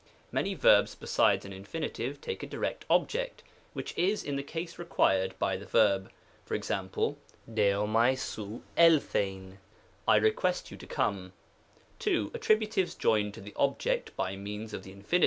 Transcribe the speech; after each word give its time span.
Many 0.31 0.55
verbs 0.55 0.95
besides 0.95 1.45
an 1.45 1.51
Infin. 1.51 2.19
take 2.21 2.41
a 2.41 2.47
direct 2.47 2.85
object, 2.89 3.43
which 3.73 3.95
is 3.95 4.23
in 4.23 4.35
the 4.35 4.41
case 4.41 4.79
required 4.79 5.37
by 5.37 5.57
the 5.57 5.67
verb. 5.67 6.09
Ex.^ 6.49 6.89
dsojuai 7.47 8.17
60V 8.17 8.61
hXd^uv^" 8.75 9.57
I 10.07 10.15
request 10.15 10.71
you 10.71 10.77
to 10.77 10.87
come." 10.87 11.33
2. 11.99 12.31
Attributives 12.31 12.97
joined 12.97 13.35
to 13.35 13.41
the 13.41 13.53
object 13.55 14.15
by 14.15 14.35
means 14.35 14.73
of 14.73 14.81
the 14.81 14.91
Infin. 14.91 15.19